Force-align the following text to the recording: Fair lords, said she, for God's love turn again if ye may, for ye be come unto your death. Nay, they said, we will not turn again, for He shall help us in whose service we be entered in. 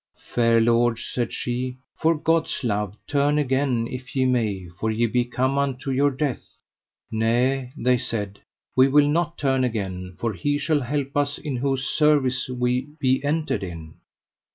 Fair 0.33 0.59
lords, 0.59 1.05
said 1.05 1.31
she, 1.31 1.77
for 1.95 2.17
God's 2.17 2.63
love 2.63 2.97
turn 3.05 3.37
again 3.37 3.85
if 3.87 4.15
ye 4.15 4.25
may, 4.25 4.67
for 4.79 4.89
ye 4.89 5.05
be 5.05 5.23
come 5.25 5.59
unto 5.59 5.91
your 5.91 6.09
death. 6.09 6.43
Nay, 7.11 7.71
they 7.77 7.99
said, 7.99 8.39
we 8.75 8.87
will 8.87 9.07
not 9.07 9.37
turn 9.37 9.63
again, 9.63 10.15
for 10.19 10.33
He 10.33 10.57
shall 10.57 10.81
help 10.81 11.15
us 11.15 11.37
in 11.37 11.57
whose 11.57 11.85
service 11.85 12.49
we 12.49 12.87
be 12.99 13.23
entered 13.23 13.61
in. 13.63 13.93